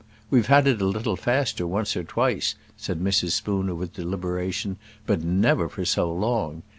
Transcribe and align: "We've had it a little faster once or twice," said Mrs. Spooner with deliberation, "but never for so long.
"We've 0.31 0.47
had 0.47 0.65
it 0.65 0.81
a 0.81 0.85
little 0.87 1.15
faster 1.15 1.67
once 1.67 1.95
or 1.95 2.03
twice," 2.03 2.55
said 2.75 2.99
Mrs. 2.99 3.33
Spooner 3.33 3.75
with 3.75 3.93
deliberation, 3.93 4.77
"but 5.05 5.21
never 5.23 5.69
for 5.69 5.85
so 5.85 6.11
long. 6.11 6.63